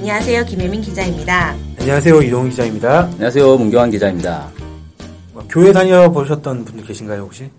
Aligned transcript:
안녕하세요. 0.00 0.44
김혜민 0.46 0.80
기자입니다. 0.80 1.54
안녕하세요. 1.78 2.22
이동 2.22 2.48
기자입니다. 2.48 3.02
안녕하세요. 3.12 3.56
문경환 3.58 3.90
기자입니다. 3.90 4.46
뭐, 5.34 5.44
교회 5.48 5.72
다녀보셨던 5.72 6.64
분들 6.64 6.86
계신가요, 6.86 7.22
혹시? 7.22 7.50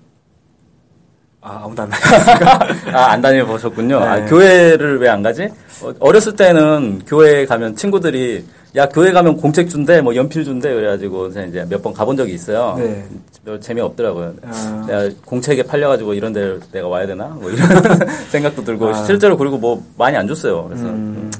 아, 1.41 1.61
아무도 1.63 1.83
안 1.83 1.89
다녔습니까? 1.89 2.59
아, 2.97 3.11
안 3.11 3.21
다녀보셨군요. 3.21 3.99
네. 3.99 4.05
아, 4.05 4.25
교회를 4.25 4.99
왜 4.99 5.07
안 5.09 5.21
가지? 5.21 5.49
어, 5.99 6.11
렸을 6.11 6.35
때는 6.35 7.01
교회 7.05 7.45
가면 7.45 7.75
친구들이 7.75 8.43
야, 8.75 8.87
교회 8.87 9.11
가면 9.11 9.37
공책 9.37 9.69
준대, 9.69 9.99
뭐 10.01 10.15
연필 10.15 10.43
준대, 10.45 10.73
그래가지고 10.73 11.27
이제 11.27 11.65
몇 11.69 11.81
번 11.81 11.93
가본 11.93 12.15
적이 12.15 12.33
있어요. 12.35 12.75
네. 12.77 13.05
별 13.43 13.59
재미없더라고요. 13.59 14.33
아. 14.43 14.85
내가 14.87 15.09
공책에 15.25 15.63
팔려가지고 15.63 16.13
이런 16.13 16.31
데 16.31 16.57
내가 16.71 16.87
와야 16.87 17.05
되나? 17.05 17.25
뭐 17.25 17.49
이런 17.51 17.67
생각도 18.29 18.63
들고, 18.63 18.89
아. 18.89 19.03
실제로 19.05 19.35
그리고 19.37 19.57
뭐 19.57 19.83
많이 19.97 20.15
안 20.15 20.27
줬어요. 20.27 20.65
그래서 20.65 20.85
음. 20.85 21.30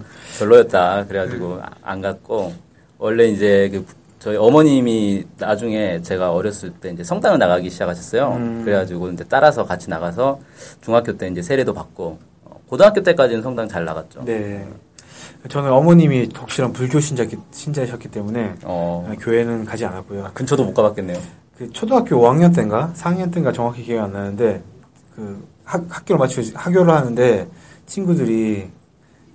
별로였다. 0.42 1.06
그래가지고 1.08 1.60
안 1.82 2.02
갔고, 2.02 2.54
원래 2.98 3.26
이제 3.26 3.70
그 3.72 3.86
저희 4.20 4.38
어머님이 4.38 5.26
나중에 5.38 6.02
제가 6.02 6.32
어렸을 6.32 6.72
때 6.72 6.90
이제 6.92 7.04
성당을 7.04 7.40
나가기 7.40 7.70
시작하셨어요. 7.70 8.34
음. 8.34 8.62
그래가지고 8.64 9.10
이제 9.10 9.24
따라서 9.28 9.66
같이 9.66 9.90
나가서 9.90 10.40
중학교 10.82 11.18
때 11.18 11.28
이제 11.28 11.42
세례도 11.42 11.74
받고, 11.74 12.20
어, 12.46 12.62
고등학교 12.68 13.02
때까지는 13.02 13.42
성당 13.42 13.68
잘 13.68 13.86
나갔죠. 13.86 14.24
네. 14.26 14.68
저는 15.50 15.72
어머님이 15.72 16.30
독실한 16.30 16.72
불교 16.72 17.00
신자, 17.00 17.26
신자셨기 17.52 18.10
때문에 18.10 18.56
어, 18.64 19.12
교회는 19.20 19.66
가지 19.66 19.86
않았고요. 19.86 20.32
근처도 20.34 20.64
못 20.66 20.74
가봤겠네요. 20.74 21.18
그 21.58 21.72
초등학교 21.72 22.16
5학년 22.18 22.56
때인가 22.56 22.94
4학년 22.96 23.34
때인가 23.34 23.52
정확히 23.52 23.84
기억이 23.84 24.00
안 24.00 24.14
나는데 24.14 24.62
그 25.16 25.48
학, 25.64 25.84
학교를 25.90 26.20
마치고 26.20 26.58
학교를 26.58 26.94
하는데 26.94 27.48
친구들이 27.88 28.70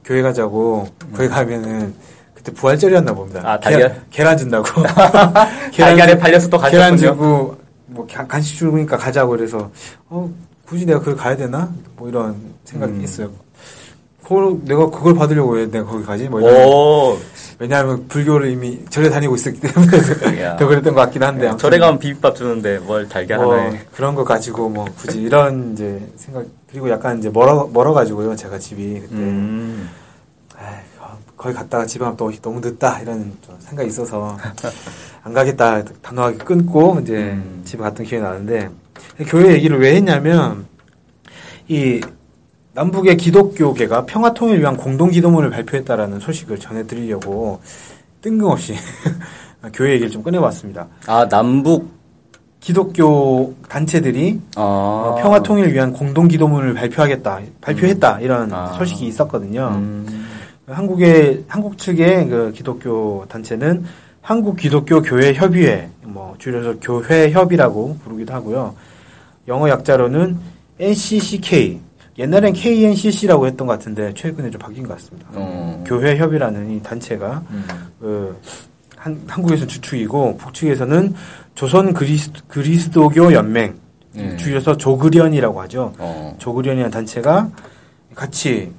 교회 0.07 0.23
가자고 0.23 0.87
거기 1.15 1.29
가면은 1.29 1.93
그때 2.33 2.53
부활절이었나 2.53 3.13
봅니다. 3.13 3.41
아, 3.45 3.59
달걀? 3.59 3.81
계란, 3.89 4.03
계란 4.11 4.37
준다고. 4.39 4.65
달걀에 5.77 6.13
주- 6.15 6.19
팔려서 6.19 6.49
또 6.49 6.59
계란 6.59 6.93
가셨군요. 6.93 7.11
주고 7.13 7.57
뭐 7.87 8.07
가- 8.11 8.27
간식 8.27 8.57
주니까 8.57 8.97
가자고 8.97 9.31
그래서 9.31 9.71
어 10.09 10.31
굳이 10.65 10.87
내가 10.87 11.01
그걸 11.01 11.17
가야 11.17 11.37
되나? 11.37 11.73
뭐 11.97 12.09
이런 12.09 12.37
생각이 12.65 12.93
음. 12.93 13.03
있어요. 13.03 13.31
그걸 14.27 14.59
내가 14.65 14.91
그걸 14.91 15.15
받으려고 15.15 15.53
왜 15.53 15.71
내가 15.71 15.85
거기 15.87 16.05
가지? 16.05 16.29
뭐 16.29 16.41
이런. 16.41 17.17
왜냐하면 17.61 18.09
불교를 18.09 18.51
이미 18.51 18.85
절에 18.91 19.09
다니고 19.09 19.37
있었기 19.37 19.61
때문에 19.61 20.43
야. 20.43 20.57
더 20.59 20.67
그랬던 20.67 20.95
것 20.95 21.01
같긴 21.03 21.23
한데 21.23 21.47
아무튼 21.47 21.59
절에 21.59 21.79
가면 21.79 22.01
비빔밥 22.01 22.35
주는데 22.35 22.79
뭘 22.81 23.09
달걀 23.09 23.39
뭐 23.39 23.55
하나에. 23.55 23.81
그런 23.95 24.17
거 24.17 24.25
가지고 24.25 24.69
뭐 24.69 24.85
굳이 24.97 25.23
이런 25.23 25.73
이제 25.73 26.11
생각 26.17 26.45
그리고 26.69 26.91
약간 26.91 27.19
이제 27.19 27.31
멀어 27.31 27.71
멀어 27.73 27.93
가지고요 27.95 28.35
제가 28.35 28.59
집이 28.59 29.01
그때 29.01 29.15
음. 29.15 29.89
거기 31.37 31.55
갔다가 31.55 31.87
집에 31.87 32.05
가면 32.05 32.17
또 32.17 32.33
너무 32.43 32.61
늦다 32.61 33.01
이런 33.01 33.37
좀 33.43 33.57
생각이 33.61 33.89
있어서 33.89 34.37
안 35.23 35.33
가겠다 35.33 35.85
단호하게 36.03 36.39
끊고 36.39 36.99
이제 37.01 37.15
음. 37.15 37.63
집에 37.65 37.83
갔던 37.83 38.05
기억이 38.05 38.23
나는데 38.25 38.71
교회 39.29 39.53
얘기를 39.53 39.79
왜 39.79 39.95
했냐면 39.95 40.67
이 41.69 42.01
남북의 42.77 43.17
기독교계가 43.17 44.05
평화 44.05 44.35
통일을 44.35 44.61
위한 44.61 44.77
공동 44.77 45.11
기도문을 45.11 45.49
발표했다라는 45.49 46.21
소식을 46.21 46.59
전해드리려고 46.59 47.61
뜬금없이 48.21 48.75
교회 49.73 49.93
얘기를 49.93 50.11
좀 50.11 50.23
꺼내봤습니다. 50.23 50.87
아, 51.07 51.27
남북, 51.27 51.91
기독교 52.61 53.55
단체들이 53.69 54.41
아. 54.57 54.61
어, 54.61 55.19
평화 55.23 55.43
통일을 55.43 55.73
위한 55.73 55.91
공동 55.95 56.29
기도문을 56.29 56.75
발표하겠다, 56.75 57.41
발표했다 57.63 58.21
이런 58.21 58.53
아. 58.53 58.67
소식이 58.75 59.07
있었거든요. 59.07 59.69
음. 59.75 60.27
한국의 60.69 61.45
한국 61.49 61.79
측의 61.79 62.29
그 62.29 62.53
기독교 62.55 63.25
단체는 63.29 63.87
한국 64.21 64.57
기독교 64.57 65.01
교회 65.01 65.33
협의회, 65.33 65.89
뭐 66.03 66.35
줄여서 66.39 66.75
교회 66.83 67.31
협이라고 67.31 67.99
부르기도 68.05 68.35
하고요. 68.35 68.75
영어 69.49 69.69
약자로는 69.71 70.37
NCCK. 70.79 71.86
옛날엔 72.19 72.55
KNCC라고 72.55 73.47
했던 73.47 73.67
것 73.67 73.75
같은데 73.75 74.13
최근에 74.15 74.51
좀 74.51 74.59
바뀐 74.59 74.87
것 74.87 74.95
같습니다. 74.95 75.29
어. 75.35 75.85
교회 75.87 76.17
협이라는 76.17 76.71
이 76.71 76.83
단체가 76.83 77.43
음. 77.51 77.67
그 78.01 78.41
한, 78.97 79.23
한국에서 79.27 79.67
주축이고 79.67 80.37
북측에서는 80.39 81.15
조선 81.55 81.93
그리스, 81.93 82.31
그리스도교 82.49 83.33
연맹 83.33 83.75
네. 84.13 84.37
줄여서 84.37 84.79
조그련이라고 84.79 85.61
하죠. 85.63 85.93
어. 85.99 86.35
조그련이라는 86.39 86.91
단체가 86.91 87.51
같이 88.15 88.73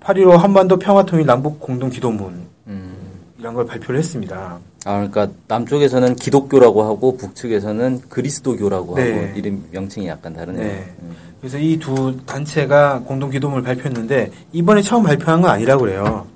8.15 0.00 0.36
한반도 0.36 0.78
평화통일 0.78 1.26
남북 1.26 1.60
공동 1.60 1.88
기도문 1.88 2.46
음. 2.66 2.96
이런 3.38 3.54
걸 3.54 3.64
발표를 3.66 3.98
했습니다. 3.98 4.58
아, 4.84 5.06
그러니까 5.06 5.28
남쪽에서는 5.48 6.16
기독교라고 6.16 6.82
하고 6.82 7.16
북측에서는 7.16 8.02
그리스도교라고 8.08 8.94
네. 8.96 9.12
하고 9.12 9.38
이름 9.38 9.64
명칭이 9.70 10.08
약간 10.08 10.32
다르네요. 10.34 10.66
네. 10.66 10.94
음. 11.02 11.14
그래서 11.40 11.58
이 11.58 11.78
두 11.78 12.16
단체가 12.26 13.00
공동 13.00 13.30
기도문을 13.30 13.62
발표했는데 13.62 14.30
이번에 14.52 14.82
처음 14.82 15.02
발표한 15.04 15.40
건 15.42 15.50
아니라고 15.50 15.82
그래요. 15.82 16.26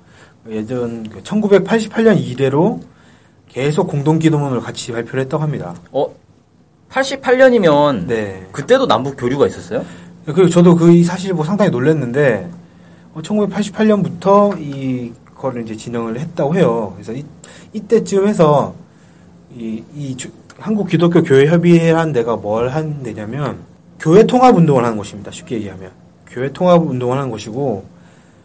예전 0.49 1.03
1988년 1.23 2.19
이래로 2.21 2.81
계속 3.47 3.87
공동 3.87 4.19
기도문을 4.19 4.59
같이 4.61 4.91
발표를 4.91 5.21
했다고 5.21 5.41
합니다. 5.41 5.75
어, 5.91 6.07
88년이면 6.89 8.05
네. 8.07 8.47
그때도 8.51 8.85
남북 8.87 9.15
교류가 9.17 9.47
있었어요? 9.47 9.83
그리고 10.25 10.49
저도 10.49 10.75
그 10.75 11.03
사실 11.03 11.33
뭐 11.33 11.43
상당히 11.45 11.71
놀랐는데 11.71 12.49
1988년부터 13.15 14.59
이 14.59 15.13
거를 15.35 15.63
이제 15.63 15.75
진행을 15.75 16.19
했다고 16.19 16.55
해요. 16.55 16.93
그래서 16.95 17.13
이, 17.13 17.23
이때쯤 17.73 18.27
해서 18.27 18.73
이, 19.55 19.83
이 19.95 20.15
주- 20.17 20.31
한국 20.57 20.87
기독교 20.87 21.21
교회 21.23 21.47
협의회라는 21.47 22.13
데가 22.13 22.37
뭘 22.37 22.69
한 22.69 23.03
데냐면 23.03 23.59
교회 23.99 24.23
통합 24.23 24.55
운동을 24.55 24.83
하는 24.85 24.97
곳입니다. 24.97 25.31
쉽게 25.31 25.55
얘기하면 25.55 25.91
교회 26.27 26.51
통합 26.51 26.81
운동을 26.81 27.17
하는 27.17 27.29
곳이고 27.29 27.85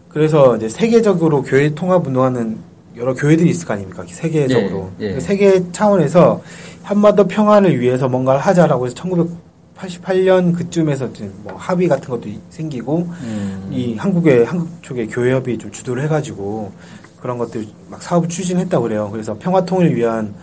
그래서 0.08 0.56
이제 0.56 0.68
세계적으로 0.68 1.42
교회 1.42 1.74
통합 1.74 2.06
운동하는 2.06 2.58
여러 2.96 3.14
교회들이 3.14 3.48
있을 3.50 3.66
거 3.66 3.74
아닙니까? 3.74 4.04
세계적으로 4.08 4.90
예, 5.00 5.06
예. 5.10 5.14
그 5.14 5.20
세계 5.20 5.70
차원에서 5.70 6.42
한반도 6.82 7.26
평화를 7.28 7.78
위해서 7.80 8.08
뭔가를 8.08 8.40
하자라고 8.40 8.86
해서 8.86 8.94
1988년 9.80 10.54
그쯤에서 10.56 11.06
이제 11.06 11.30
뭐 11.42 11.54
합의 11.56 11.88
같은 11.88 12.08
것도 12.10 12.28
생기고 12.50 13.08
음. 13.22 13.68
이 13.72 13.94
한국의 13.96 14.44
한국 14.44 14.68
쪽의 14.82 15.08
교회협이 15.08 15.58
좀 15.58 15.70
주도를 15.70 16.02
해가지고 16.04 16.72
그런 17.20 17.38
것들 17.38 17.66
막 17.88 18.02
사업을 18.02 18.28
추진했다고 18.28 18.82
그래요. 18.82 19.08
그래서 19.10 19.36
평화 19.38 19.64
통일을 19.64 19.96
위한 19.96 20.34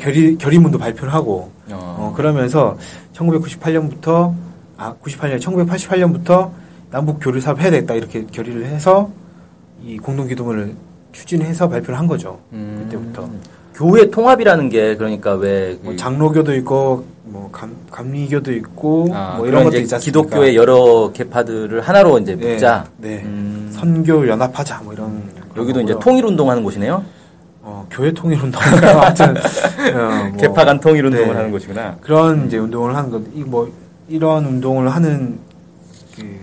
결의 0.00 0.36
결의문도 0.38 0.78
발표를 0.78 1.12
하고 1.12 1.50
어, 1.70 1.96
어. 1.98 2.14
그러면서 2.16 2.76
1998년부터 3.12 4.34
아 4.76 4.94
98년 5.02 5.40
1988년부터 5.40 6.50
남북 6.90 7.18
교류 7.20 7.40
사업 7.40 7.60
해야 7.60 7.70
되겠다 7.70 7.94
이렇게 7.94 8.24
결의를 8.26 8.66
해서 8.66 9.10
이 9.82 9.96
공동 9.98 10.26
기도문을 10.28 10.74
추진해서 11.12 11.68
발표를 11.68 11.98
한 11.98 12.06
거죠. 12.06 12.40
음. 12.52 12.84
그때부터 12.84 13.28
교회 13.74 14.10
통합이라는 14.10 14.68
게 14.68 14.96
그러니까 14.96 15.34
왜뭐 15.34 15.78
그- 15.84 15.96
장로교도 15.96 16.54
있고 16.56 16.96
뭐 16.96 17.04
감, 17.52 17.76
감리교도 17.90 18.52
있고 18.52 19.08
아, 19.12 19.34
뭐 19.36 19.46
이런 19.46 19.64
것도 19.64 19.76
이제 19.76 19.82
있지 19.82 19.94
않습니까? 19.96 20.04
기독교의 20.22 20.56
여러 20.56 21.10
계파들을 21.12 21.80
하나로 21.80 22.18
이제 22.18 22.36
네, 22.36 22.52
묶자. 22.52 22.86
네. 22.98 23.22
음. 23.24 23.70
선교 23.72 24.26
연합하자 24.26 24.82
뭐 24.84 24.92
이런 24.92 25.22
그런 25.52 25.64
여기도 25.64 25.80
이제 25.80 25.92
거고요. 25.94 26.04
통일 26.04 26.24
운동하는 26.26 26.62
곳이네요. 26.62 27.04
어, 27.62 27.86
교회 27.90 28.12
통일 28.12 28.42
운동인가요? 28.42 28.98
아무튼 29.00 29.36
어, 29.36 30.28
뭐 30.30 30.36
개파 30.38 30.64
간 30.64 30.80
통일 30.80 31.04
운동을 31.06 31.28
네. 31.28 31.32
하는 31.34 31.50
곳이구나. 31.50 31.96
그런 32.00 32.46
이제 32.46 32.56
운동을 32.58 32.96
하는 32.96 33.10
것, 33.10 33.22
이뭐 33.34 33.70
이런 34.08 34.44
운동을 34.44 34.88
하는 34.88 35.38
그 36.16 36.38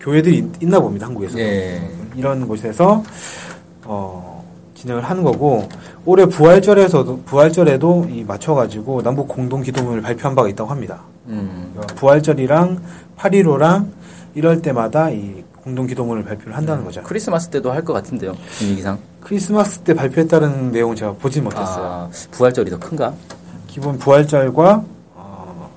교회들이 0.00 0.38
있, 0.38 0.62
있나 0.62 0.80
봅니다 0.80 1.06
한국에서 1.06 1.38
예. 1.38 1.80
이런 2.16 2.46
곳에서 2.46 3.02
어 3.84 4.44
진행을 4.74 5.02
하는 5.02 5.22
거고 5.22 5.68
올해 6.06 6.26
부활절에서도 6.26 7.22
부활절에도 7.24 8.08
이 8.10 8.24
맞춰가지고 8.24 9.02
남북 9.02 9.26
공동 9.28 9.62
기도문을 9.62 10.02
발표한 10.02 10.34
바가 10.34 10.48
있다고 10.48 10.70
합니다. 10.70 11.00
음. 11.28 11.72
어, 11.76 11.80
부활절이랑 11.96 12.80
8.15랑 13.18 13.86
이럴 14.34 14.60
때마다 14.60 15.08
이 15.10 15.42
공동 15.62 15.86
기도문을 15.86 16.24
발표를 16.24 16.54
한다는 16.56 16.84
거죠. 16.84 17.02
크리스마스 17.04 17.48
때도 17.48 17.72
할 17.72 17.82
것 17.84 17.94
같은데요. 17.94 18.34
분위기상. 18.58 18.98
크리스마스 19.20 19.78
때 19.80 19.94
발표했다는 19.94 20.72
내용은 20.72 20.94
제가 20.94 21.12
보진 21.14 21.44
못했어요. 21.44 21.84
아, 21.86 22.10
부활절이 22.32 22.70
더 22.70 22.78
큰가? 22.78 23.14
기본 23.66 23.96
부활절과 23.98 24.84
어, 25.14 25.70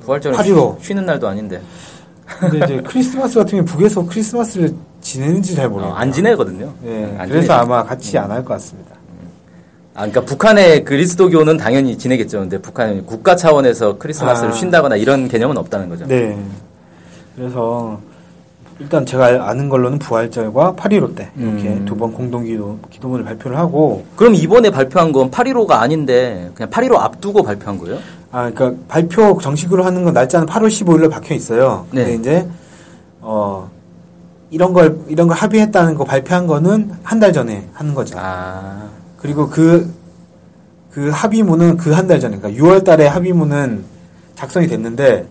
부활절은 0.00 0.38
8.15. 0.38 0.80
쉬, 0.82 0.94
는 0.94 1.04
날도 1.04 1.28
아닌데. 1.28 1.60
근데 2.40 2.64
이제 2.64 2.80
크리스마스 2.88 3.34
같은 3.38 3.50
경우 3.58 3.64
북에서 3.66 4.06
크리스마스를 4.06 4.74
지내는지 5.02 5.54
잘 5.54 5.66
어, 5.66 5.68
모르겠어요. 5.68 5.94
안 5.98 6.10
지내거든요. 6.10 6.72
네, 6.82 7.04
안 7.18 7.28
그래서 7.28 7.48
지내죠. 7.48 7.52
아마 7.52 7.84
같이 7.84 8.16
안 8.16 8.30
할 8.30 8.42
것 8.42 8.54
같습니다. 8.54 8.94
아, 9.94 10.00
그러니까 10.06 10.22
북한의 10.22 10.84
그리스도교는 10.84 11.56
당연히 11.56 11.96
지내겠죠. 11.96 12.40
근데 12.40 12.58
북한은 12.58 13.06
국가 13.06 13.36
차원에서 13.36 13.96
크리스마스를 13.98 14.50
아. 14.50 14.52
쉰다거나 14.52 14.96
이런 14.96 15.28
개념은 15.28 15.56
없다는 15.56 15.88
거죠. 15.88 16.04
네. 16.06 16.36
그래서 17.36 18.00
일단 18.80 19.06
제가 19.06 19.48
아는 19.48 19.68
걸로는 19.68 20.00
부활절과 20.00 20.74
8.15 20.74 21.14
때 21.14 21.30
이렇게 21.38 21.68
음. 21.68 21.84
두번 21.84 22.12
공동 22.12 22.42
기도 22.44 22.80
기도문을 22.90 23.24
발표를 23.24 23.56
하고 23.56 24.04
그럼 24.16 24.34
이번에 24.34 24.70
발표한 24.70 25.12
건 25.12 25.30
8.15가 25.30 25.72
아닌데 25.74 26.50
그냥 26.56 26.70
8.15 26.70 26.96
앞두고 26.96 27.44
발표한 27.44 27.78
거예요? 27.78 27.98
아 28.32 28.50
그러니까 28.50 28.82
발표 28.88 29.38
정식으로 29.40 29.84
하는 29.84 30.02
건 30.02 30.12
날짜는 30.12 30.48
8월 30.48 30.66
15일로 30.66 31.08
박혀 31.08 31.34
있어요. 31.34 31.86
근데 31.90 32.04
네. 32.06 32.14
이제 32.14 32.48
어 33.20 33.70
이런 34.50 34.72
걸 34.72 34.98
이런 35.06 35.28
걸 35.28 35.36
합의했다는 35.36 35.94
거 35.94 36.02
발표한 36.04 36.48
거는 36.48 36.90
한 37.04 37.20
달 37.20 37.32
전에 37.32 37.68
하는 37.74 37.94
거죠. 37.94 38.16
아, 38.18 38.88
그리고 39.24 39.48
그, 39.48 39.90
그 40.90 41.08
합의문은 41.08 41.78
그 41.78 41.92
한 41.94 42.06
달 42.06 42.20
전에, 42.20 42.36
그러니까 42.36 42.62
6월 42.62 42.84
달에 42.84 43.06
합의문은 43.06 43.82
작성이 44.34 44.66
됐는데, 44.66 45.26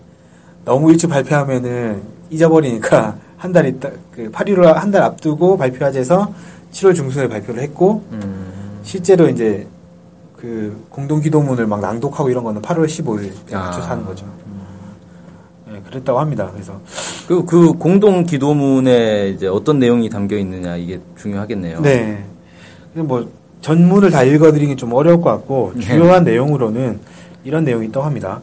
너무 0.64 0.90
일찍 0.90 1.06
발표하면은 1.08 2.02
잊어버리니까, 2.28 3.16
한 3.38 3.52
달 3.52 3.66
있다, 3.66 3.90
그 4.10 4.30
8.15를 4.32 4.72
한달 4.74 5.02
앞두고 5.02 5.56
발표하자 5.56 5.98
해서 6.00 6.34
7월 6.72 6.92
중순에 6.96 7.28
발표를 7.28 7.62
했고, 7.62 8.02
음, 8.10 8.80
실제로 8.82 9.28
이제 9.28 9.64
그 10.36 10.84
공동 10.90 11.20
기도문을 11.20 11.66
막 11.68 11.80
낭독하고 11.80 12.30
이런 12.30 12.42
거는 12.42 12.62
8월 12.62 12.86
15일 12.86 13.26
에 13.26 13.54
아. 13.54 13.66
맞춰서 13.66 13.90
하는 13.90 14.04
거죠. 14.04 14.26
네, 15.70 15.80
그랬다고 15.86 16.18
합니다. 16.18 16.50
그래서, 16.52 16.80
그, 17.28 17.44
그 17.44 17.72
공동 17.74 18.24
기도문에 18.24 19.28
이제 19.28 19.46
어떤 19.46 19.78
내용이 19.78 20.08
담겨 20.08 20.36
있느냐 20.36 20.74
이게 20.76 21.00
중요하겠네요. 21.16 21.80
네. 21.80 22.24
뭐 22.94 23.28
전문을 23.64 24.10
다 24.10 24.22
읽어드리기 24.22 24.76
좀 24.76 24.92
어려울 24.92 25.22
것 25.22 25.30
같고 25.30 25.72
네. 25.74 25.80
주요한 25.80 26.22
내용으로는 26.22 27.00
이런 27.44 27.64
내용이 27.64 27.86
있다고 27.86 28.04
합니다. 28.04 28.42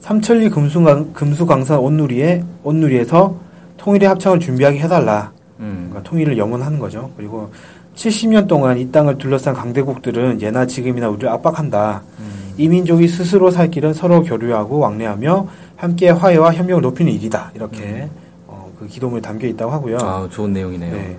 삼천리 0.00 0.50
금수강, 0.50 1.14
금수강산 1.14 1.78
온누리에 1.78 2.44
온누리에서 2.62 3.34
통일의 3.78 4.06
합창을 4.10 4.40
준비하게 4.40 4.80
해달라. 4.80 5.32
음, 5.60 5.86
그러니까 5.88 6.02
통일을 6.10 6.36
염원하는 6.36 6.78
거죠. 6.78 7.10
그리고 7.16 7.50
70년 7.94 8.46
동안 8.46 8.76
이 8.78 8.92
땅을 8.92 9.16
둘러싼 9.16 9.54
강대국들은 9.54 10.42
예나 10.42 10.66
지금이나 10.66 11.08
우리를 11.08 11.26
압박한다. 11.30 12.02
음. 12.18 12.52
이 12.58 12.68
민족이 12.68 13.08
스스로 13.08 13.50
살 13.50 13.70
길은 13.70 13.94
서로 13.94 14.22
교류하고 14.22 14.80
왕래하며 14.80 15.48
함께 15.76 16.10
화해와 16.10 16.52
협력을 16.52 16.82
높이는 16.82 17.10
일이다. 17.10 17.52
이렇게 17.54 18.10
어, 18.46 18.70
그 18.78 18.86
기도문에 18.86 19.22
담겨 19.22 19.46
있다고 19.46 19.72
하고요. 19.72 19.96
음. 19.96 20.06
아, 20.06 20.28
좋은 20.30 20.52
내용이네요. 20.52 20.92
네. 20.92 21.18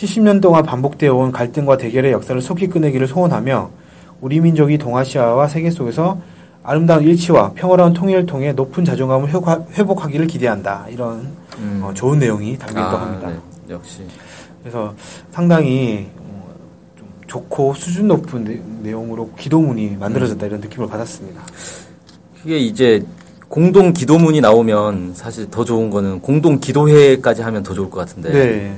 70년 0.00 0.42
동안 0.42 0.62
반복되어 0.62 1.14
온 1.14 1.32
갈등과 1.32 1.78
대결의 1.78 2.12
역사를 2.12 2.38
속히 2.40 2.66
끝내기를 2.68 3.06
소원하며 3.08 3.70
우리 4.20 4.40
민족이 4.40 4.76
동아시아와 4.76 5.48
세계 5.48 5.70
속에서 5.70 6.20
아름다운 6.62 7.02
일치와 7.04 7.52
평화로운 7.54 7.94
통일을 7.94 8.26
통해 8.26 8.52
높은 8.52 8.84
자존감을 8.84 9.30
회복하- 9.32 9.64
회복하기를 9.72 10.26
기대한다. 10.26 10.86
이런 10.90 11.28
음. 11.58 11.80
어, 11.82 11.94
좋은 11.94 12.18
내용이 12.18 12.58
담겨 12.58 12.80
있다고 12.80 12.96
아, 12.96 13.00
합니다. 13.02 13.28
네, 13.28 13.36
역시. 13.70 14.00
그래서 14.62 14.94
상당히 15.30 16.08
어, 16.18 16.50
좀 16.98 17.08
좋고 17.26 17.72
수준 17.74 18.08
높은 18.08 18.44
내- 18.44 18.60
내용으로 18.82 19.30
기도문이 19.38 19.96
만들어졌다 19.98 20.44
이런 20.44 20.60
느낌을 20.60 20.88
받았습니다. 20.88 21.40
그게 22.42 22.58
이제 22.58 23.02
공동 23.48 23.92
기도문이 23.94 24.40
나오면 24.42 25.12
사실 25.14 25.48
더 25.50 25.64
좋은 25.64 25.88
거는 25.88 26.20
공동 26.20 26.58
기도회까지 26.58 27.40
하면 27.42 27.62
더 27.62 27.72
좋을 27.72 27.88
것 27.88 28.00
같은데. 28.00 28.30
네. 28.32 28.76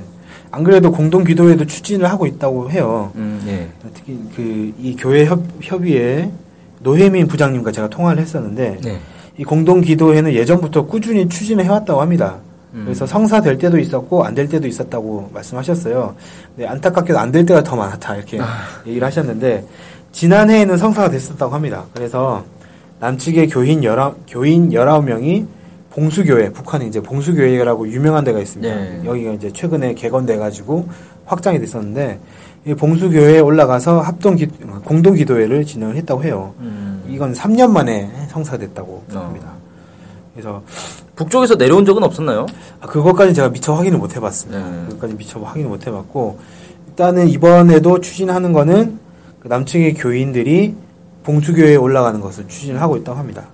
안 0.51 0.63
그래도 0.63 0.91
공동 0.91 1.23
기도회도 1.23 1.65
추진을 1.65 2.09
하고 2.09 2.25
있다고 2.25 2.71
해요. 2.71 3.11
음, 3.15 3.41
예. 3.47 3.67
특히 3.93 4.17
그 4.35 4.73
이 4.79 4.95
교회 4.97 5.25
협, 5.25 5.41
협의회 5.61 6.31
노혜민 6.79 7.27
부장님과 7.27 7.71
제가 7.71 7.89
통화를 7.89 8.21
했었는데 8.21 8.77
네. 8.83 8.99
이 9.37 9.43
공동 9.43 9.81
기도회는 9.81 10.33
예전부터 10.33 10.85
꾸준히 10.85 11.27
추진을 11.29 11.65
해왔다고 11.65 12.01
합니다. 12.01 12.37
음. 12.73 12.83
그래서 12.85 13.05
성사 13.05 13.41
될 13.41 13.57
때도 13.57 13.77
있었고 13.79 14.23
안 14.23 14.33
될 14.35 14.47
때도 14.47 14.67
있었다고 14.67 15.29
말씀하셨어요. 15.33 16.15
네, 16.55 16.65
안타깝게도 16.67 17.17
안 17.19 17.31
될 17.31 17.45
때가 17.45 17.63
더 17.63 17.75
많았다 17.75 18.15
이렇게 18.15 18.39
아. 18.41 18.59
얘기를 18.87 19.05
하셨는데 19.05 19.65
지난해에는 20.11 20.77
성사가 20.77 21.09
됐었다고 21.09 21.53
합니다. 21.53 21.85
그래서 21.93 22.43
남측의 22.99 23.47
교인 23.49 23.83
열아 23.83 24.13
교인 24.27 24.69
19명이 24.69 25.45
봉수교회 25.91 26.51
북한에 26.51 26.85
이제 26.85 27.01
봉수교회라고 27.01 27.87
유명한 27.89 28.23
데가 28.23 28.39
있습니다. 28.39 28.73
네. 28.73 29.01
여기가 29.05 29.33
이제 29.33 29.51
최근에 29.51 29.93
개건돼 29.95 30.37
가지고 30.37 30.87
확장이 31.25 31.59
됐었는데 31.59 32.19
이 32.65 32.73
봉수교회에 32.73 33.39
올라가서 33.39 34.01
합동 34.01 34.35
기, 34.35 34.47
공동 34.83 35.15
기도회를 35.15 35.65
진행을 35.65 35.95
했다고 35.97 36.23
해요. 36.23 36.53
음. 36.59 37.03
이건 37.07 37.33
3년 37.33 37.71
만에 37.71 38.09
성사됐다고 38.29 39.03
어. 39.13 39.19
합니다. 39.19 39.53
그래서 40.33 40.61
북쪽에서 41.15 41.55
내려온 41.55 41.85
적은 41.85 42.03
없었나요? 42.03 42.45
아, 42.79 42.87
그것까지 42.87 43.33
제가 43.33 43.49
미처 43.49 43.73
확인을 43.73 43.97
못 43.97 44.15
해봤습니다. 44.15 44.69
네. 44.69 44.85
그것까지 44.87 45.15
미처 45.15 45.39
확인을 45.39 45.69
못 45.69 45.85
해봤고 45.85 46.39
일단은 46.89 47.27
이번에도 47.29 47.99
추진하는 47.99 48.53
거는 48.53 48.99
그 49.39 49.47
남측의 49.47 49.95
교인들이 49.95 50.75
봉수교회에 51.23 51.75
올라가는 51.75 52.19
것을 52.19 52.47
추진을 52.47 52.81
하고 52.81 52.97
있다고 52.97 53.17
합니다. 53.17 53.47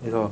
그래서 0.00 0.30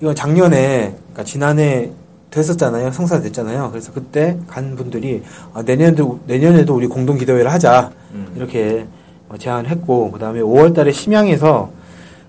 이건 0.00 0.14
작년에 0.14 0.96
그러니까 0.96 1.24
지난해 1.24 1.90
됐었잖아요. 2.30 2.90
성사 2.90 3.20
됐잖아요. 3.20 3.70
그래서 3.70 3.92
그때 3.92 4.36
간 4.48 4.74
분들이 4.74 5.22
아, 5.52 5.62
내년에도 5.62 6.20
내년에도 6.26 6.74
우리 6.74 6.88
공동 6.88 7.16
기도회를 7.16 7.52
하자 7.52 7.92
음. 8.12 8.32
이렇게 8.36 8.86
어, 9.28 9.36
제안을 9.38 9.70
했고 9.70 10.10
그 10.10 10.18
다음에 10.18 10.40
5월달에 10.40 10.92
심양에서 10.92 11.70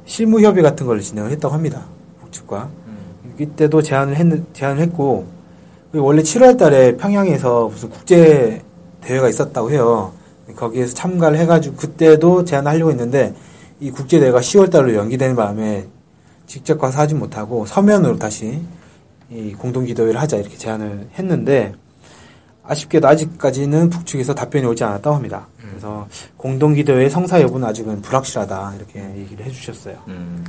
실무 0.06 0.42
협의 0.42 0.62
같은 0.62 0.86
걸 0.86 1.02
진행을 1.02 1.32
했다고 1.32 1.54
합니다. 1.54 1.86
북측과 2.22 2.70
이때도 3.40 3.82
제안을 3.82 4.16
했 4.16 4.54
제안을 4.54 4.82
했고 4.84 5.26
원래 5.94 6.22
7월달에 6.22 6.98
평양에서 6.98 7.70
무슨 7.70 7.90
국제 7.90 8.62
대회가 9.02 9.28
있었다고 9.28 9.72
해요. 9.72 10.14
거기에서 10.56 10.94
참가를 10.94 11.38
해가지고 11.40 11.76
그때도 11.76 12.46
제안을 12.46 12.72
하려고 12.72 12.92
했는데 12.92 13.34
이 13.80 13.92
국제 13.92 14.20
대회가 14.20 14.40
10월달로 14.40 14.94
연기되는 14.94 15.36
바람에 15.36 15.88
직접 16.46 16.78
가서 16.80 17.00
하지 17.00 17.16
못하고 17.16 17.66
서면으로 17.66 18.18
다시 18.18 18.62
이 19.30 19.54
공동 19.54 19.86
기도회를 19.86 20.20
하자 20.22 20.38
이렇게 20.38 20.56
제안을 20.56 21.10
했는데 21.18 21.74
아쉽게도 22.64 23.08
아직까지는 23.08 23.90
북측에서 23.90 24.34
답변이 24.34 24.66
오지 24.66 24.84
않았다고 24.84 25.16
합니다. 25.16 25.48
그래서 25.70 26.08
공동 26.38 26.74
기도회 26.74 27.10
성사 27.10 27.42
여부는 27.42 27.68
아직은 27.68 28.02
불확실하다 28.02 28.74
이렇게 28.78 29.02
얘기를 29.18 29.46
해주셨어요. 29.46 29.98
음. 30.08 30.44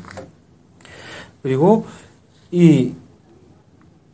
그리고 1.43 1.87
이, 2.51 2.95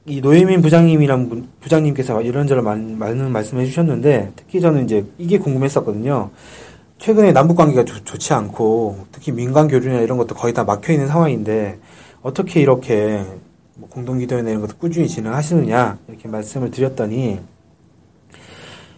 이 0.07 0.21
노예민 0.21 0.63
부장님이란 0.63 1.29
분, 1.29 1.49
부장님께서 1.61 2.23
이런저런 2.23 2.99
많은, 2.99 3.31
말씀을 3.31 3.63
해주셨는데 3.63 4.33
특히 4.37 4.61
저는 4.61 4.85
이제 4.85 5.05
이게 5.19 5.39
궁금했었거든요. 5.39 6.31
최근에 7.03 7.33
남북 7.33 7.57
관계가 7.57 7.85
좋- 7.85 8.05
좋지 8.05 8.33
않고 8.33 9.07
특히 9.11 9.33
민간 9.33 9.67
교류나 9.67 10.03
이런 10.03 10.19
것도 10.19 10.37
거의 10.37 10.55
다 10.55 10.63
막혀 10.63 10.93
있는 10.93 11.09
상황인데 11.09 11.81
어떻게 12.23 12.61
이렇게 12.61 13.25
뭐 13.75 13.89
공동 13.89 14.21
기도회나 14.21 14.51
이런 14.51 14.61
것도 14.63 14.77
꾸준히 14.79 15.09
진행하시느냐 15.09 15.99
이렇게 16.07 16.29
말씀을 16.29 16.71
드렸더니 16.71 17.41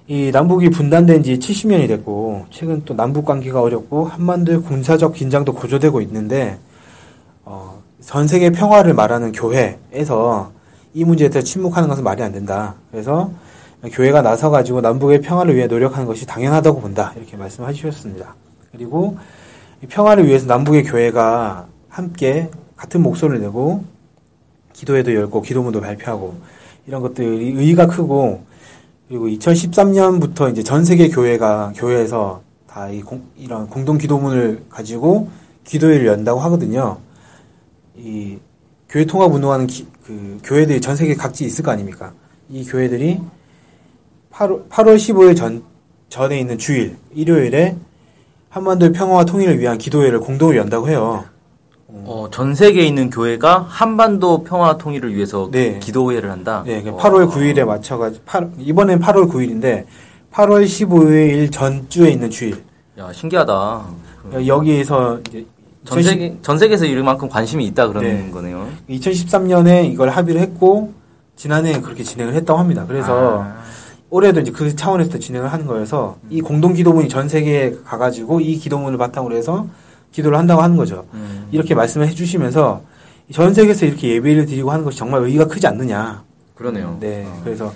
이 0.06 0.30
남북이 0.30 0.68
분단된 0.68 1.22
지 1.22 1.38
70년이 1.38 1.88
됐고 1.88 2.44
최근 2.50 2.82
또 2.84 2.92
남북 2.92 3.24
관계가 3.24 3.62
어렵고 3.62 4.04
한반도의 4.04 4.60
군사적 4.60 5.14
긴장도 5.14 5.54
고조되고 5.54 6.02
있는데 6.02 6.58
어, 7.46 7.82
전 8.02 8.28
세계 8.28 8.50
평화를 8.50 8.92
말하는 8.92 9.32
교회에서 9.32 10.52
이 10.92 11.04
문제에 11.04 11.30
대해 11.30 11.42
침묵하는 11.42 11.88
것은 11.88 12.04
말이 12.04 12.22
안 12.22 12.32
된다. 12.32 12.74
그래서 12.90 13.32
교회가 13.92 14.22
나서가지고 14.22 14.80
남북의 14.80 15.20
평화를 15.20 15.56
위해 15.56 15.66
노력하는 15.66 16.06
것이 16.06 16.26
당연하다고 16.26 16.80
본다. 16.80 17.12
이렇게 17.16 17.36
말씀해 17.36 17.72
주셨습니다. 17.72 18.34
그리고 18.72 19.16
이 19.82 19.86
평화를 19.86 20.26
위해서 20.26 20.46
남북의 20.46 20.84
교회가 20.84 21.66
함께 21.88 22.50
같은 22.76 23.02
목소리를 23.02 23.40
내고 23.40 23.84
기도회도 24.72 25.14
열고 25.14 25.42
기도문도 25.42 25.80
발표하고 25.80 26.34
이런 26.86 27.02
것들이 27.02 27.52
의의가 27.52 27.86
크고 27.86 28.42
그리고 29.08 29.26
2013년부터 29.28 30.50
이제 30.50 30.62
전 30.62 30.84
세계 30.84 31.08
교회가 31.08 31.72
교회에서 31.76 32.42
다 32.66 32.88
이 32.90 33.02
이런 33.36 33.68
공동 33.68 33.98
기도문을 33.98 34.64
가지고 34.68 35.28
기도회를 35.62 36.06
연다고 36.06 36.40
하거든요. 36.40 36.98
이 37.96 38.38
교회 38.88 39.04
통합 39.04 39.32
운동하는 39.32 39.66
기- 39.68 39.86
그 40.04 40.38
교회들이 40.42 40.80
전 40.80 40.96
세계 40.96 41.14
각지 41.14 41.44
있을 41.44 41.64
거 41.64 41.70
아닙니까? 41.70 42.12
이 42.50 42.64
교회들이 42.64 43.20
8월, 44.34 44.68
8월 44.68 44.96
15일 44.96 45.36
전, 45.36 45.62
전에 46.08 46.38
있는 46.38 46.58
주일, 46.58 46.96
일요일에 47.14 47.76
한반도의 48.50 48.92
평화와 48.92 49.24
통일을 49.24 49.58
위한 49.60 49.78
기도회를 49.78 50.20
공동으로 50.20 50.58
연다고 50.58 50.88
해요. 50.88 51.24
어, 51.88 52.28
전 52.32 52.54
세계에 52.54 52.84
있는 52.84 53.10
교회가 53.10 53.66
한반도 53.68 54.42
평화 54.42 54.76
통일을 54.76 55.14
위해서 55.14 55.48
네. 55.52 55.78
기도회를 55.78 56.30
한다. 56.30 56.64
네, 56.66 56.82
어, 56.86 56.96
8월 56.96 57.30
9일에 57.30 57.64
맞춰가지고, 57.64 58.24
8, 58.26 58.50
이번엔 58.58 58.98
8월 59.00 59.30
9일인데, 59.30 59.84
8월 60.32 60.64
15일 60.64 61.52
전주에 61.52 62.10
있는 62.10 62.30
주일. 62.30 62.64
야, 62.98 63.12
신기하다. 63.12 63.84
여기에서 64.46 65.20
이제 65.28 65.46
전 65.84 66.02
세계 66.02 66.36
전 66.42 66.58
세계에서 66.58 66.86
이만큼 66.86 67.28
관심이 67.28 67.64
있다 67.66 67.88
그런 67.88 68.04
네. 68.04 68.30
거네요. 68.32 68.68
2013년에 68.88 69.92
이걸 69.92 70.08
합의를 70.08 70.40
했고 70.40 70.94
지난해 71.36 71.80
그렇게 71.80 72.02
진행을 72.02 72.34
했다고 72.34 72.58
합니다. 72.58 72.84
그래서 72.88 73.42
아. 73.42 73.63
올해도 74.14 74.42
이제 74.42 74.52
그 74.52 74.76
차원에서 74.76 75.18
진행을 75.18 75.52
하는 75.52 75.66
거여서 75.66 76.18
이 76.30 76.40
공동 76.40 76.72
기도문이 76.72 77.08
전 77.08 77.28
세계에 77.28 77.74
가가지고 77.84 78.38
이 78.38 78.58
기도문을 78.58 78.96
바탕으로 78.96 79.34
해서 79.34 79.66
기도를 80.12 80.38
한다고 80.38 80.62
하는 80.62 80.76
거죠. 80.76 81.04
음. 81.14 81.48
이렇게 81.50 81.74
말씀을 81.74 82.06
해주시면서 82.06 82.80
전 83.32 83.52
세계에서 83.52 83.86
이렇게 83.86 84.10
예배를 84.10 84.46
드리고 84.46 84.70
하는 84.70 84.84
것이 84.84 84.98
정말 84.98 85.22
의의가 85.22 85.48
크지 85.48 85.66
않느냐. 85.66 86.22
그러네요. 86.54 86.96
네, 87.00 87.26
어. 87.26 87.40
그래서 87.42 87.74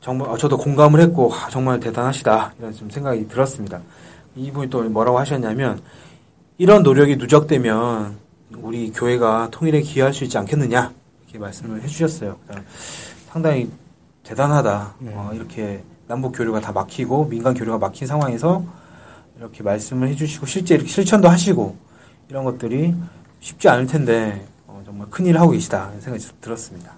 정말 0.00 0.30
어, 0.30 0.36
저도 0.36 0.58
공감을 0.58 1.00
했고 1.00 1.32
아, 1.32 1.48
정말 1.48 1.78
대단하시다 1.78 2.54
이런 2.58 2.72
좀 2.72 2.90
생각이 2.90 3.28
들었습니다. 3.28 3.80
이분이 4.34 4.68
또 4.68 4.82
뭐라고 4.82 5.20
하셨냐면 5.20 5.80
이런 6.58 6.82
노력이 6.82 7.14
누적되면 7.18 8.16
우리 8.56 8.90
교회가 8.90 9.50
통일에 9.52 9.80
기여할 9.80 10.12
수 10.12 10.24
있지 10.24 10.36
않겠느냐 10.38 10.92
이렇게 11.22 11.38
말씀을 11.38 11.82
해주셨어요. 11.82 12.36
그러니까 12.48 12.68
상당히 13.30 13.70
대단하다. 14.24 14.94
어, 15.06 15.30
이렇게 15.34 15.82
남북 16.06 16.32
교류가 16.36 16.60
다 16.60 16.72
막히고 16.72 17.28
민간 17.28 17.54
교류가 17.54 17.78
막힌 17.78 18.06
상황에서 18.06 18.64
이렇게 19.38 19.62
말씀을 19.62 20.08
해주시고 20.08 20.46
실제 20.46 20.74
이렇게 20.74 20.88
실천도 20.88 21.28
하시고 21.28 21.76
이런 22.28 22.44
것들이 22.44 22.94
쉽지 23.40 23.68
않을 23.68 23.86
텐데 23.86 24.44
어, 24.66 24.82
정말 24.84 25.08
큰일을 25.10 25.40
하고 25.40 25.52
계시다 25.52 25.90
생각이 26.00 26.24
들었습니다. 26.40 26.92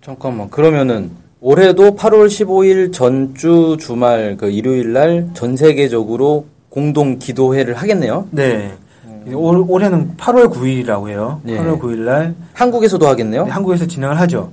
잠깐만. 0.00 0.48
그러면은 0.50 1.10
올해도 1.40 1.96
8월 1.96 2.26
15일 2.28 2.92
전주 2.92 3.76
주말 3.80 4.36
그 4.38 4.48
일요일 4.50 4.92
날 4.92 5.28
전 5.34 5.56
세계적으로 5.56 6.46
공동 6.68 7.18
기도회를 7.18 7.74
하겠네요. 7.74 8.28
네. 8.30 8.74
올, 9.34 9.64
올해는 9.68 10.16
8월 10.16 10.50
9일이라고 10.52 11.08
해요. 11.08 11.40
예. 11.46 11.58
8월 11.58 11.78
9일 11.78 11.98
날 11.98 12.34
한국에서도 12.54 13.06
하겠네요. 13.06 13.44
한국에서 13.44 13.86
진행을 13.86 14.18
하죠. 14.20 14.50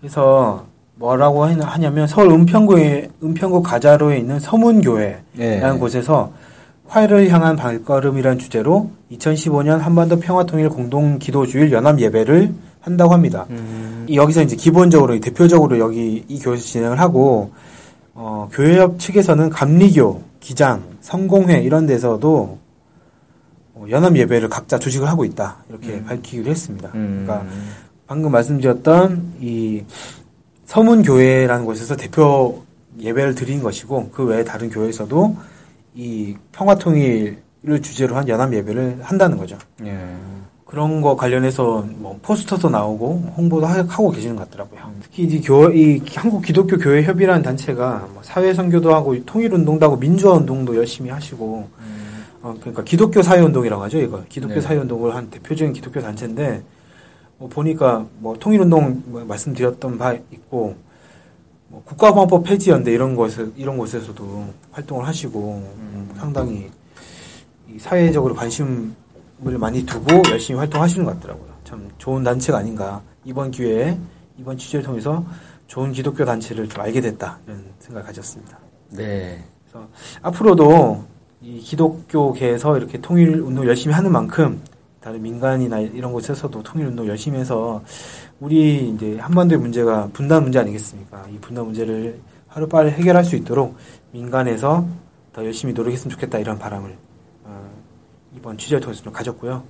그래서 0.00 0.64
뭐라고 0.96 1.44
하냐- 1.44 1.64
하냐면 1.64 2.06
서울 2.06 2.30
은평구에 2.30 3.10
은평구 3.22 3.62
가자로에 3.62 4.18
있는 4.18 4.40
서문교회라는 4.40 5.22
예. 5.38 5.60
곳에서 5.78 6.32
화해를 6.88 7.28
향한 7.30 7.56
발걸음이라는 7.56 8.38
주제로 8.38 8.90
2015년 9.12 9.78
한반도 9.78 10.18
평화통일 10.20 10.68
공동 10.70 11.18
기도주일 11.18 11.72
연합 11.72 12.00
예배를 12.00 12.54
한다고 12.80 13.12
합니다. 13.12 13.44
음. 13.50 14.06
이 14.08 14.16
여기서 14.16 14.42
이제 14.42 14.54
기본적으로 14.56 15.18
대표적으로 15.18 15.78
여기 15.78 16.24
이 16.28 16.38
교회에서 16.38 16.62
진행을 16.64 17.00
하고 17.00 17.50
어, 18.14 18.48
교회협 18.52 18.98
측에서는 18.98 19.50
감리교, 19.50 20.22
기장, 20.40 20.82
성공회 21.00 21.60
이런 21.60 21.86
데서도 21.86 22.58
어, 23.74 23.84
연합 23.90 24.16
예배를 24.16 24.48
각자 24.48 24.78
조직을 24.78 25.08
하고 25.08 25.24
있다 25.24 25.58
이렇게 25.68 26.02
밝히기로 26.04 26.48
했습니다. 26.50 26.90
음. 26.94 27.24
그러니까 27.26 27.46
방금 28.06 28.30
말씀드렸던 28.30 29.34
이 29.40 29.82
서문교회라는 30.66 31.64
곳에서 31.64 31.96
대표 31.96 32.62
예배를 33.00 33.34
드린 33.34 33.62
것이고 33.62 34.10
그 34.10 34.24
외에 34.24 34.44
다른 34.44 34.68
교회에서도 34.68 35.36
이 35.94 36.34
평화통일을 36.52 37.82
주제로 37.82 38.16
한 38.16 38.28
연합 38.28 38.52
예배를 38.52 38.98
한다는 39.02 39.36
거죠. 39.38 39.56
예. 39.84 39.96
그런 40.64 41.00
거 41.00 41.14
관련해서 41.14 41.86
뭐 41.96 42.18
포스터도 42.22 42.68
나오고 42.68 43.34
홍보도 43.36 43.66
하- 43.66 43.84
하고 43.88 44.10
계시는 44.10 44.34
것 44.34 44.50
같더라고요. 44.50 44.80
특히 45.00 45.22
이 45.22 45.40
교, 45.40 45.70
이 45.70 46.02
한국 46.16 46.42
기독교 46.42 46.76
교회 46.76 47.02
협의라는 47.04 47.42
단체가 47.42 48.08
뭐 48.12 48.20
사회 48.24 48.52
선교도 48.52 48.92
하고 48.92 49.24
통일 49.24 49.54
운동도 49.54 49.86
하고 49.86 49.96
민주화 49.96 50.34
운동도 50.34 50.74
열심히 50.76 51.10
하시고 51.10 51.68
어, 52.42 52.54
그러니까 52.60 52.82
기독교 52.82 53.22
사회 53.22 53.40
운동이라고 53.40 53.82
하죠 53.84 53.98
이거 53.98 54.22
기독교 54.28 54.54
네. 54.54 54.60
사회 54.60 54.76
운동을 54.76 55.14
한 55.14 55.30
대표적인 55.30 55.72
기독교 55.72 56.00
단체인데 56.00 56.62
뭐 57.38 57.48
보니까 57.48 58.06
뭐 58.18 58.36
통일 58.38 58.60
운동 58.60 59.02
뭐 59.06 59.24
말씀드렸던 59.24 59.98
바 59.98 60.14
있고 60.14 60.76
뭐 61.68 61.82
국가보안법 61.84 62.44
폐지 62.44 62.70
연대 62.70 62.92
이런 62.92 63.14
곳에 63.14 63.46
이런 63.56 63.76
곳에서도 63.76 64.46
활동을 64.70 65.06
하시고 65.06 65.38
음, 65.76 66.10
상당히 66.16 66.70
이 67.68 67.78
사회적으로 67.78 68.34
관심을 68.34 68.94
많이 69.58 69.84
두고 69.84 70.22
열심히 70.30 70.58
활동하시는 70.58 71.04
것 71.04 71.14
같더라고요. 71.14 71.52
참 71.64 71.90
좋은 71.98 72.22
단체가 72.22 72.58
아닌가. 72.58 73.02
이번 73.24 73.50
기회에 73.50 73.98
이번 74.38 74.56
취재를 74.56 74.84
통해서 74.84 75.24
좋은 75.66 75.92
기독교 75.92 76.24
단체를 76.24 76.68
좀 76.68 76.80
알게 76.80 77.00
됐다 77.00 77.38
이런 77.46 77.64
생각을 77.80 78.06
가졌습니다. 78.06 78.58
네. 78.90 79.44
그래서 79.64 79.88
앞으로도 80.22 81.04
이 81.42 81.58
기독교계에서 81.58 82.78
이렇게 82.78 83.00
통일 83.00 83.40
운동 83.40 83.66
열심히 83.66 83.94
하는 83.94 84.12
만큼 84.12 84.62
다른 85.06 85.22
민간이나 85.22 85.78
이런 85.78 86.12
곳에서도 86.12 86.64
통일 86.64 86.88
운동 86.88 87.06
열심히 87.06 87.38
해서 87.38 87.80
우리 88.40 88.88
이제 88.88 89.16
한반도의 89.20 89.60
문제가 89.60 90.08
분단 90.12 90.42
문제 90.42 90.58
아니겠습니까? 90.58 91.28
이 91.32 91.38
분단 91.38 91.64
문제를 91.64 92.18
하루빨리 92.48 92.90
해결할 92.90 93.22
수 93.22 93.36
있도록 93.36 93.76
민간에서 94.10 94.84
더 95.32 95.44
열심히 95.44 95.72
노력했으면 95.74 96.10
좋겠다 96.10 96.38
이런 96.38 96.58
바람을 96.58 96.96
어, 97.44 97.70
이번 98.36 98.58
취재를 98.58 98.80
통해서 98.80 99.04
좀 99.04 99.12
가졌고요. 99.12 99.62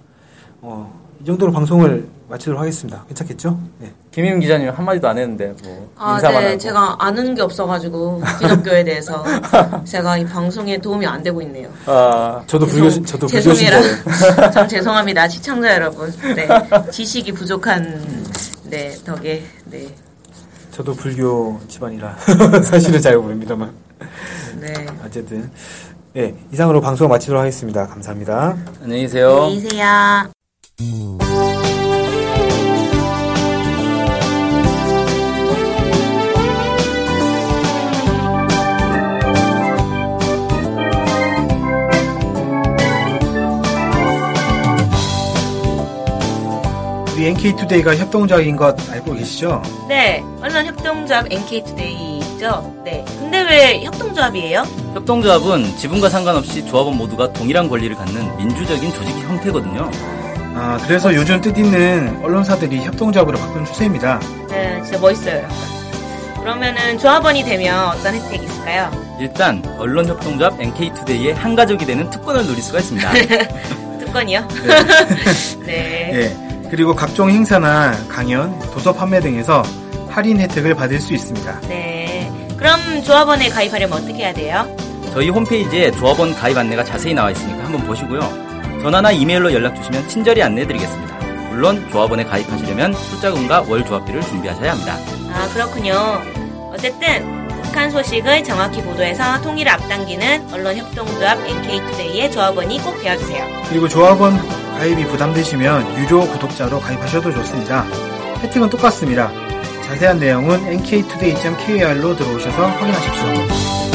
어, 0.62 1.05
이 1.20 1.24
정도로 1.24 1.50
방송을 1.52 2.08
마치도록 2.28 2.60
하겠습니다. 2.60 3.04
괜찮겠죠? 3.08 3.58
네. 3.78 3.92
김임 4.10 4.40
기자님 4.40 4.68
한마디도 4.70 5.08
안 5.08 5.16
했는데 5.18 5.54
뭐 5.62 5.90
아, 5.96 6.14
인사만 6.14 6.40
네. 6.42 6.46
하고. 6.48 6.58
제가 6.58 6.96
아는 6.98 7.34
게 7.34 7.42
없어가지고 7.42 8.22
기독교에 8.40 8.84
대해서 8.84 9.24
제가 9.84 10.18
이 10.18 10.24
방송에 10.24 10.78
도움이 10.78 11.06
안 11.06 11.22
되고 11.22 11.40
있네요. 11.42 11.68
아, 11.86 12.42
저도 12.46 12.66
죄송- 12.66 12.80
불교 12.90 13.04
저도 13.06 13.26
불교. 13.28 13.54
참 14.52 14.68
죄송합니다, 14.68 15.28
시청자 15.28 15.74
여러분. 15.74 16.12
네, 16.34 16.48
지식이 16.90 17.32
부족한 17.32 18.24
네 18.64 18.90
덕에 19.04 19.44
네, 19.66 19.86
저도 20.72 20.94
불교 20.94 21.60
집안이라 21.68 22.16
사실은 22.64 23.00
잘 23.00 23.16
모릅니다만. 23.16 23.72
네. 24.60 24.72
어쨌든 25.04 25.50
네 26.12 26.34
이상으로 26.52 26.80
방송 26.80 27.08
마치도록 27.08 27.40
하겠습니다. 27.40 27.86
감사합니다. 27.86 28.56
안녕히 28.82 29.02
계세요. 29.02 29.42
안녕히 29.44 29.60
계세요. 29.62 30.35
우리 30.78 30.88
NK투데이가 47.16 47.96
협동조합인 47.96 48.56
것 48.56 48.76
알고 48.90 49.14
계시죠? 49.14 49.62
네, 49.88 50.22
언론 50.42 50.66
협동조합 50.66 51.32
NK투데이죠. 51.32 52.82
네. 52.84 53.02
근데 53.18 53.42
왜 53.44 53.82
협동조합이에요? 53.84 54.60
협동조합은 54.92 55.78
지분과 55.78 56.10
상관없이 56.10 56.66
조합원 56.66 56.98
모두가 56.98 57.32
동일한 57.32 57.70
권리를 57.70 57.96
갖는 57.96 58.36
민주적인 58.36 58.92
조직 58.92 59.16
형태거든요. 59.20 59.90
아 60.58 60.78
그래서 60.86 61.14
요즘 61.14 61.38
뜻있는 61.42 62.20
언론사들이 62.24 62.78
협동조합으로 62.82 63.36
바꾸는 63.38 63.66
추세입니다. 63.66 64.18
네, 64.48 64.80
진짜 64.82 64.98
멋있어요. 64.98 65.36
약간. 65.36 65.50
그러면은 66.40 66.96
조합원이 66.98 67.44
되면 67.44 67.88
어떤 67.88 68.14
혜택이 68.14 68.46
있을까요? 68.46 68.90
일단 69.20 69.62
언론 69.78 70.06
협동조합 70.06 70.58
NK투데이의 70.58 71.34
한 71.34 71.54
가족이 71.54 71.84
되는 71.84 72.08
특권을 72.08 72.46
누릴 72.46 72.62
수가 72.62 72.78
있습니다. 72.78 73.12
특권이요? 74.00 74.48
네. 75.66 76.10
예 76.14 76.36
그리고 76.70 76.94
각종 76.94 77.28
행사나 77.30 77.92
강연, 78.08 78.58
도서 78.70 78.94
판매 78.94 79.20
등에서 79.20 79.62
할인 80.08 80.40
혜택을 80.40 80.74
받을 80.74 80.98
수 81.00 81.12
있습니다. 81.12 81.60
네. 81.68 82.32
그럼 82.56 83.02
조합원에 83.04 83.50
가입하려면 83.50 83.98
어떻게 83.98 84.14
해야 84.14 84.32
돼요? 84.32 84.66
저희 85.12 85.28
홈페이지에 85.28 85.90
조합원 85.90 86.34
가입 86.34 86.56
안내가 86.56 86.82
자세히 86.82 87.12
나와 87.12 87.30
있으니까 87.30 87.64
한번 87.64 87.82
보시고요. 87.82 88.45
전화나 88.82 89.10
이메일로 89.10 89.52
연락 89.52 89.74
주시면 89.76 90.08
친절히 90.08 90.42
안내해드리겠습니다. 90.42 91.16
물론 91.50 91.88
조합원에 91.90 92.24
가입하시려면 92.24 92.92
출자금과 92.92 93.62
월 93.68 93.84
조합비를 93.84 94.20
준비하셔야 94.22 94.72
합니다. 94.72 94.96
아, 95.32 95.48
그렇군요. 95.52 96.22
어쨌든 96.72 97.46
북한 97.62 97.90
소식을 97.90 98.44
정확히 98.44 98.82
보도해서 98.82 99.40
통일을 99.42 99.70
앞당기는 99.72 100.52
언론협동조합 100.52 101.38
NK투데이의 101.46 102.30
조합원이 102.30 102.78
꼭 102.80 103.00
되어주세요. 103.02 103.44
그리고 103.68 103.88
조합원 103.88 104.36
가입이 104.78 105.04
부담되시면 105.06 105.98
유료 105.98 106.20
구독자로 106.20 106.80
가입하셔도 106.80 107.32
좋습니다. 107.32 107.86
혜택은 108.42 108.68
똑같습니다. 108.68 109.30
자세한 109.84 110.18
내용은 110.18 110.66
nktoday.kr로 110.66 112.16
들어오셔서 112.16 112.66
확인하십시오. 112.66 113.85